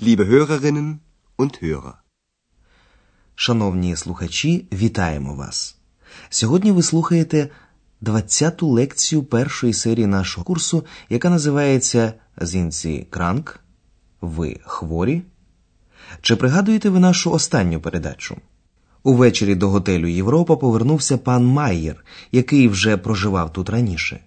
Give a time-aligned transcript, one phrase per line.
[0.00, 1.00] liebe Hörerinnen
[1.36, 1.94] und Hörer.
[3.34, 5.76] Шановні слухачі, вітаємо вас.
[6.30, 7.48] Сьогодні ви слухаєте
[8.02, 13.60] 20-ту лекцію першої серії нашого курсу, яка називається Зінці Кранк.
[14.20, 15.22] Ви хворі?
[16.20, 18.36] Чи пригадуєте ви нашу останню передачу?
[19.02, 24.20] Увечері до готелю Європа повернувся пан Майєр, який вже проживав тут раніше.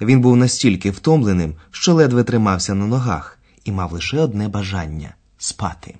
[0.00, 3.37] Він був настільки втомленим, що ледве тримався на ногах
[3.68, 5.94] і мав лише одне бажання спати.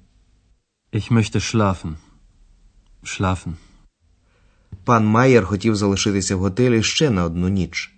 [0.92, 1.94] Ich möchte schlafen.
[3.04, 3.52] Schlafen.
[4.84, 7.94] Пан Майєр хотів залишитися в готелі ще на одну ніч.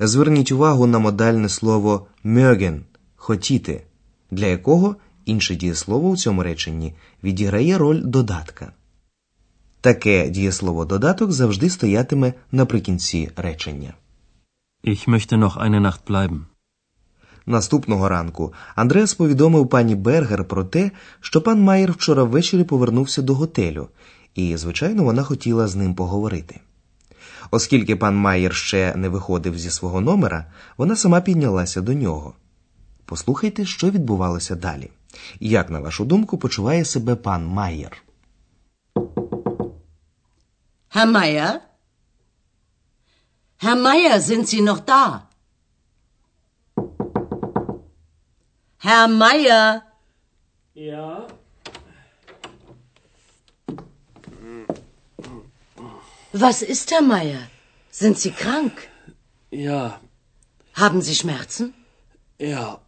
[0.00, 2.80] Зверніть увагу на модальне слово «mögen»–
[3.16, 3.82] хотіти,
[4.30, 6.94] для якого інше дієслово у цьому реченні
[7.24, 8.72] відіграє роль додатка.
[9.80, 13.94] Таке дієслово додаток завжди стоятиме наприкінці речення.
[14.84, 16.40] Ich möchte noch eine Nacht bleiben.
[17.46, 23.34] Наступного ранку Андреас повідомив пані Бергер про те, що пан Майер вчора ввечері повернувся до
[23.34, 23.88] готелю,
[24.34, 26.60] і, звичайно, вона хотіла з ним поговорити.
[27.50, 32.34] Оскільки пан Майер ще не виходив зі свого номера, вона сама піднялася до нього.
[33.04, 34.90] Послухайте, що відбувалося далі.
[35.40, 38.02] Як, на вашу думку, почуває себе пан Майер?
[40.94, 41.52] Herr Meier?
[43.62, 45.31] Herr Meier, sind Sie noch da?
[48.84, 49.82] Herr Meier,
[50.74, 51.26] Ja.
[56.32, 57.42] was ist, Herr Meier?
[57.90, 58.88] Sind Sie krank?
[59.50, 60.00] Ja.
[60.74, 61.74] Haben Sie Schmerzen?
[62.38, 62.80] Ja.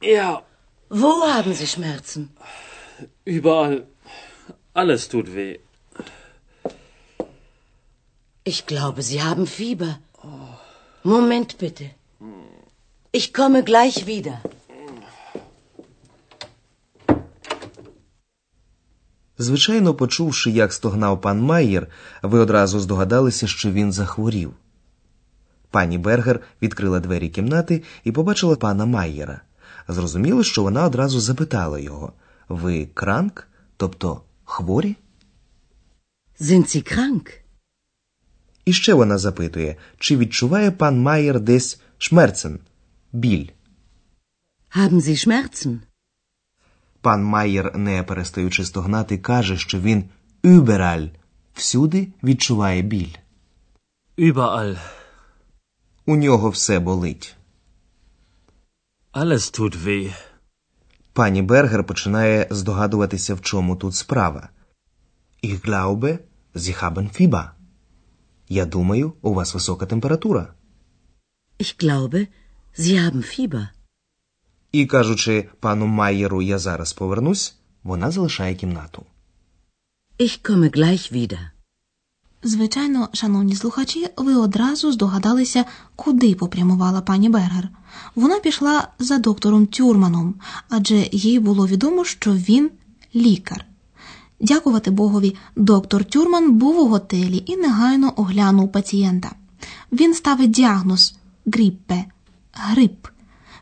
[0.00, 0.42] Ja.
[0.88, 2.30] Wo haben Sie Schmerzen?
[3.24, 3.86] Überall.
[4.74, 5.58] Alles tut weh.
[8.44, 9.98] Ich glaube, Sie haben Fieber.
[11.02, 11.90] Moment bitte.
[13.10, 14.40] Ich komme gleich wieder.
[19.42, 21.88] Звичайно, почувши, як стогнав пан Майєр,
[22.22, 24.52] ви одразу здогадалися, що він захворів.
[25.70, 29.40] Пані Бергер відкрила двері кімнати і побачила пана Майєра.
[29.88, 32.12] Зрозуміло, що вона одразу запитала його:
[32.48, 34.96] Ви кранк, тобто хворі?
[36.40, 37.30] Sind Sie krank?
[38.64, 42.58] І ще вона запитує, чи відчуває пан Майєр десь шмерцен,
[43.12, 43.48] біль.
[44.76, 45.78] Haben Sie Schmerzen?
[47.02, 50.04] Пан Майєр, не перестаючи стогнати, каже, що він
[50.42, 51.10] überall,
[51.54, 53.14] всюди відчуває біль.
[54.18, 54.78] Überall.
[56.06, 57.36] У нього все болить.
[59.12, 60.14] Alles tut weh.
[61.12, 64.48] Пані Бергер починає здогадуватися, в чому тут справа.
[65.42, 66.18] Ich glaube,
[66.54, 67.48] Sie haben Fieber.
[68.48, 70.54] Я думаю, у вас висока температура.
[71.58, 72.28] Ich glaube,
[72.78, 73.66] Sie haben Fieber.
[74.72, 79.02] І кажучи пану Майєру, я зараз повернусь, вона залишає кімнату.
[80.18, 81.38] Ich komme gleich wieder.
[82.42, 85.64] Звичайно, шановні слухачі, ви одразу здогадалися,
[85.96, 87.68] куди попрямувала пані Бергер.
[88.14, 90.34] Вона пішла за доктором Тюрманом,
[90.68, 92.70] адже їй було відомо, що він
[93.14, 93.64] лікар.
[94.40, 99.30] Дякувати Богові, доктор Тюрман був у готелі і негайно оглянув пацієнта.
[99.92, 101.14] Він ставить діагноз
[101.46, 102.04] гріппе
[102.52, 103.06] грип.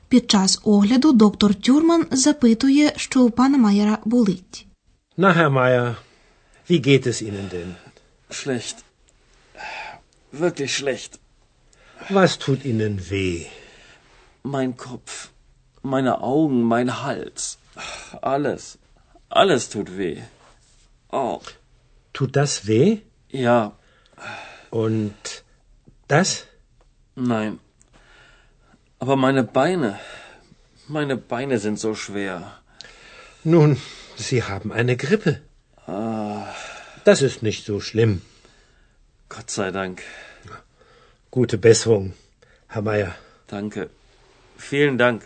[0.09, 4.67] Під час огляду доктор Тюрман запитує, що у пана Майера болить.
[5.17, 5.95] Na, Herr Meier,
[6.69, 7.75] wie geht es Ihnen denn?
[8.29, 8.77] Schlecht.
[10.33, 11.19] Wirklich schlecht.
[12.09, 13.47] Was tut Ihnen weh?
[14.43, 15.29] Mein Kopf,
[15.81, 17.57] meine Augen, mein Hals.
[18.21, 18.77] Alles.
[19.29, 20.21] Alles tut weh.
[21.11, 21.41] Oh.
[22.13, 22.99] Tut das weh?
[23.29, 23.59] Ja.
[24.69, 25.43] Und
[26.07, 26.29] das?
[27.15, 27.59] Nein.
[28.99, 29.99] Aber meine Beine.
[30.87, 32.35] Meine Beine sind so schwer.
[33.43, 33.77] Nun,
[34.27, 35.41] Sie haben eine Grippe.
[37.09, 38.21] Das ist nicht so schlimm.
[39.29, 40.01] Gott sei Dank.
[41.31, 42.13] Gute Besserung,
[42.67, 43.13] Herr Meier.
[43.47, 43.89] Danke.
[44.57, 45.21] Vielen Dank.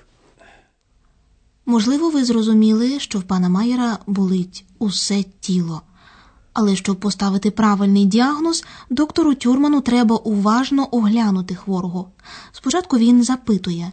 [1.66, 5.82] Можливо, ви зрозуміли, що в пана Майера болить усе тіло.
[6.55, 12.11] Але щоб поставити правильний діагноз, доктору Тюрману треба уважно оглянути хворого.
[12.53, 13.93] Спочатку він запитує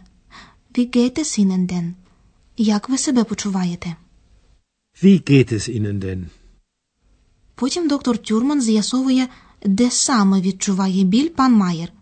[0.74, 1.92] «Wie geht es Ihnen denn?»
[2.56, 3.96] Як ви себе почуваєте?
[5.02, 6.24] Wie geht es Ihnen denn?
[7.54, 9.28] Потім доктор Тюрман з'ясовує,
[9.64, 11.92] де саме відчуває біль пан Майер.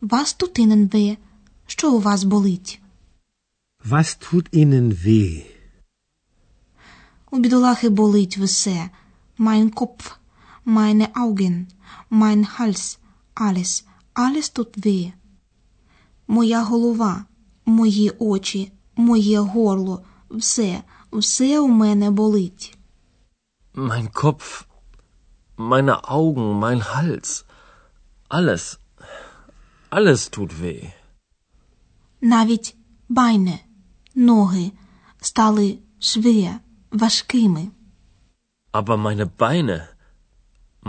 [0.00, 1.16] Вас тут Ihnen weh?
[1.66, 2.80] Що у вас болить?
[3.90, 5.44] Was tut Ihnen weh?
[7.30, 8.90] У бідолахи болить все.
[9.36, 10.16] Mein Kopf,
[10.64, 11.66] meine Augen,
[12.08, 12.98] mein Hals,
[13.34, 13.84] alles,
[14.14, 15.12] alles tut weh.
[16.28, 17.24] Моя голова,
[17.66, 20.82] мої очі, моє горло, все,
[21.12, 22.78] все у мене болить.
[23.74, 24.62] Mein Kopf,
[25.56, 27.44] meine Augen, mein Hals.
[28.28, 28.78] Alles.
[29.90, 30.92] Alles tut weh.
[32.20, 32.76] Навіть
[33.08, 33.58] байне,
[34.14, 34.72] ноги
[35.20, 36.60] стали шве,
[36.90, 37.68] важкими.
[38.78, 39.78] Aber meine Beine,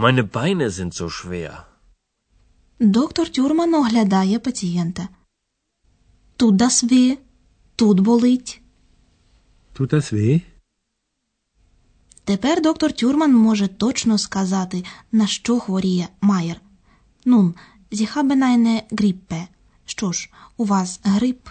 [0.04, 1.66] meine Beine sind so schwer.
[2.80, 5.08] Доктор Тюрман оглядає пацієнта.
[6.38, 7.18] Тут das weh,
[7.76, 8.62] тут болить.
[9.76, 10.42] Tut das weh?
[12.24, 16.62] Тепер доктор Тюрман може точно сказати, на що хворіє Майер.
[17.26, 17.54] Нун,
[17.92, 19.48] Sie haben eine Grippe.
[19.86, 21.50] Що ж, у вас грип?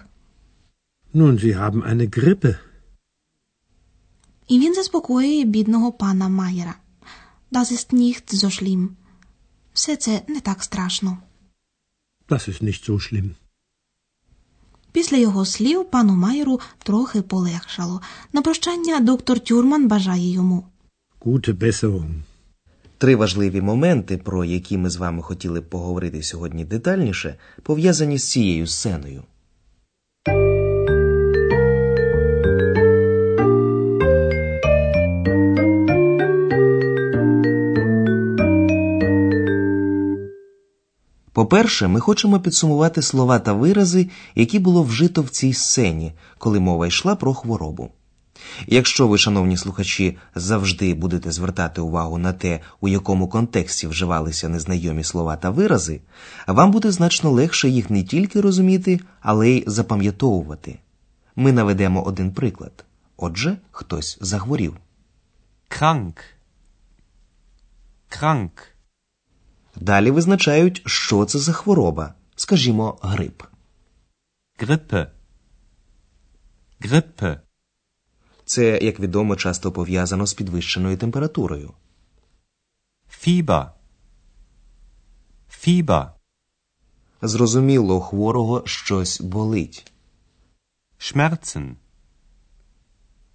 [1.14, 2.58] Nun, Sie haben eine Grippe.
[4.48, 6.74] І він заспокоює бідного пана Майера.
[7.52, 8.88] Das ist nicht so schlimm.
[9.72, 11.18] Все це не так страшно.
[12.28, 13.30] Das ist nicht so schlimm.
[14.92, 18.00] Після його слів пану Майеру трохи полегшало.
[18.32, 20.64] На прощання доктор Тюрман бажає йому.
[21.20, 22.10] Gute Besserung.
[22.98, 28.66] Три важливі моменти, про які ми з вами хотіли поговорити сьогодні детальніше, пов'язані з цією
[28.66, 29.22] сценою.
[41.34, 46.86] По-перше, ми хочемо підсумувати слова та вирази, які було вжито в цій сцені, коли мова
[46.86, 47.90] йшла про хворобу.
[48.66, 55.04] Якщо ви, шановні слухачі, завжди будете звертати увагу на те, у якому контексті вживалися незнайомі
[55.04, 56.00] слова та вирази,
[56.46, 60.78] вам буде значно легше їх не тільки розуміти, але й запам'ятовувати.
[61.36, 62.84] Ми наведемо один приклад.
[63.16, 64.76] Отже, хтось захворів.
[65.70, 66.14] Krank.
[68.10, 68.73] Krank.
[69.76, 73.42] Далі визначають, що це за хвороба, скажімо, грип.
[74.58, 75.10] Grippe.
[76.80, 77.40] Grippe.
[78.44, 81.74] Це, як відомо, часто пов'язано з підвищеною температурою.
[83.10, 83.70] Fieber.
[85.50, 86.10] Fieber.
[87.22, 89.92] Зрозуміло, у хворого щось болить.
[90.98, 91.74] Schmerzen.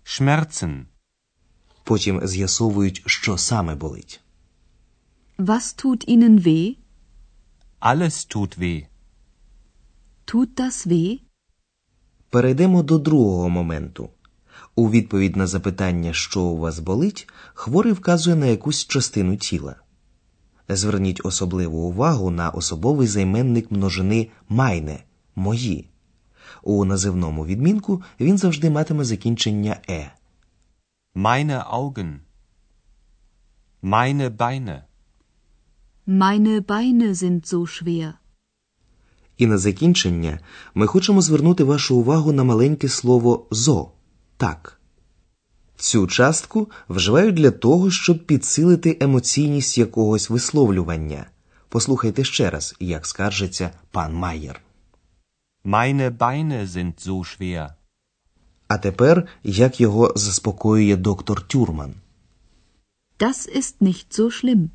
[0.05, 0.85] Schmerzen.
[1.83, 4.21] Потім з'ясовують, що саме болить.
[5.39, 6.75] Was tut Ihnen weh?
[7.79, 8.87] Alles tut weh.
[10.25, 11.19] Tut das weh?
[12.29, 14.09] Перейдемо до другого моменту.
[14.75, 19.75] У відповідь на запитання, що у вас болить, хворий вказує на якусь частину тіла.
[20.69, 25.03] Зверніть особливу увагу на особовий займенник множини майне
[25.35, 25.89] мої.
[26.63, 30.11] У називному відмінку він завжди матиме закінчення е.
[31.15, 32.17] Meine Augen.
[33.83, 34.88] Meine Beine.
[36.11, 38.13] Meine Beine sind so schwer.
[39.37, 40.39] І на закінчення
[40.75, 43.91] ми хочемо звернути вашу увагу на маленьке слово зо
[44.37, 44.81] так.
[45.75, 51.25] Цю частку вживають для того, щоб підсилити емоційність якогось висловлювання.
[51.69, 54.61] Послухайте ще раз, як скаржиться пан Майєр.
[55.65, 57.69] Meine Beine sind so schwer.
[58.67, 61.93] А тепер як його заспокоює доктор Тюрман.
[63.19, 64.69] Das ist nicht so schlimm.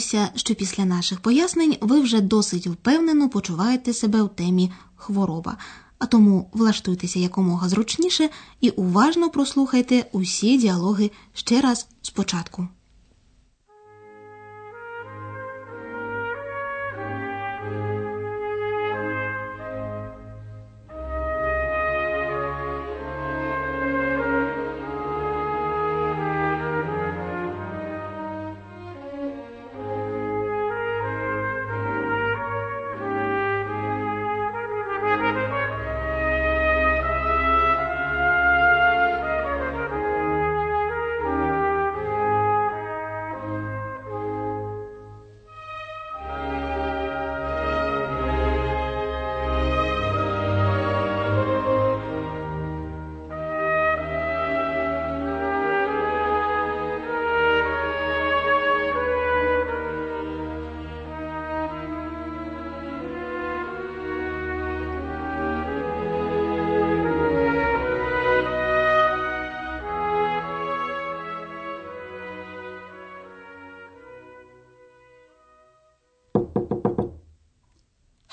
[0.00, 5.56] Сподіваємося, що після наших пояснень ви вже досить впевнено почуваєте себе в темі хвороба.
[5.98, 12.68] А тому влаштуйтеся якомога зручніше і уважно прослухайте усі діалоги ще раз спочатку.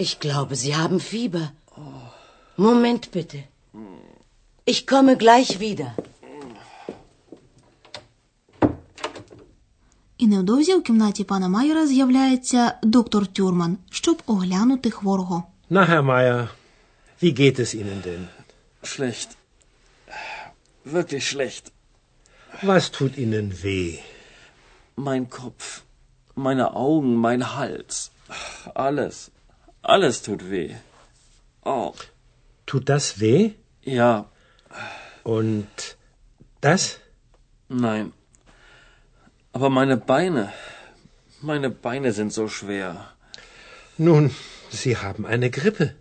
[0.00, 1.52] Ich glaube, Sie haben Fieber.
[2.56, 3.38] Moment bitte.
[4.64, 5.90] Ich komme gleich wieder.
[10.18, 15.44] І невдовзі у кімнаті пана Майера з'являється доктор Тюрман, щоб оглянути хворого.
[15.70, 16.48] Na, Herr Meier,
[17.22, 18.28] wie geht es Ihnen denn?
[18.82, 19.28] Schlecht.
[20.94, 21.72] Wirklich schlecht.
[22.62, 23.98] Was tut Ihnen weh?
[24.96, 25.64] Mein Kopf,
[26.46, 28.10] meine Augen, mein Hals.
[28.74, 29.30] Alles.
[29.82, 30.74] Alles tut weh.
[31.64, 31.94] Oh,
[32.66, 33.42] Tut das weh?
[33.82, 34.26] ja,
[35.22, 35.96] Und
[36.60, 36.98] das?
[37.68, 38.12] nein.
[39.52, 40.52] Aber meine Beine.
[41.40, 42.88] Meine Beine sind so schwer.
[43.98, 44.24] Nun,
[44.70, 45.94] Sie haben eine Grippe.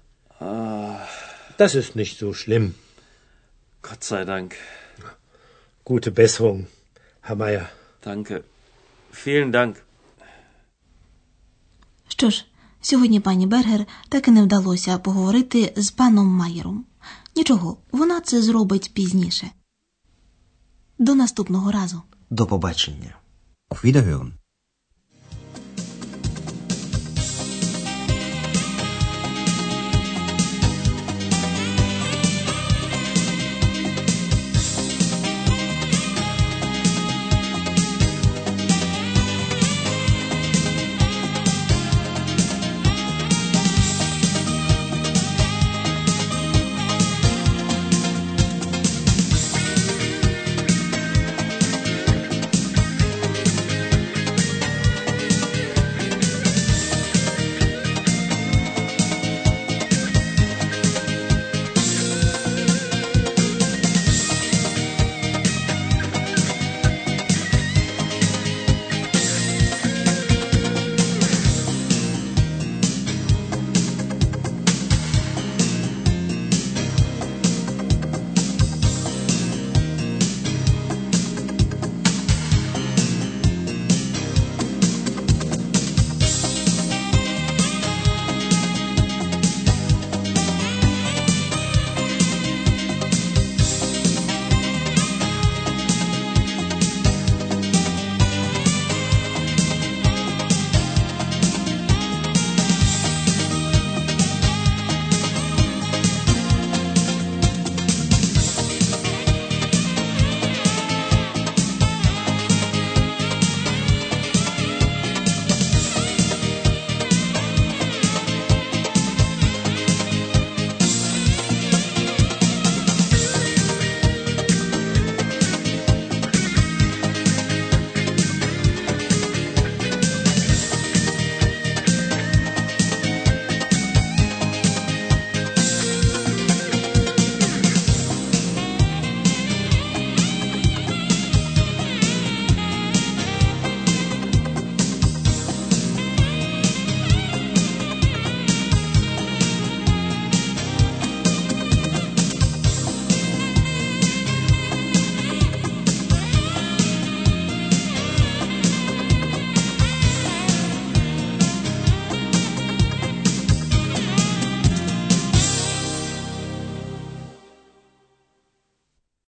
[1.58, 2.76] Das ist nicht so schlimm.
[3.82, 4.56] Gott sei Dank.
[5.86, 6.68] Gute Besserung,
[7.22, 7.70] Herr Meier.
[8.02, 8.44] Danke.
[9.24, 9.76] Vielen Dank.
[12.08, 12.46] Що ж,
[12.81, 16.85] Сьогодні пані Бергер так і не вдалося поговорити з паном Майером.
[17.37, 19.51] Нічого, вона це зробить пізніше.
[20.99, 22.03] До наступного разу.
[22.31, 23.17] До побачення.
[23.71, 24.40] Auf Wiederhören.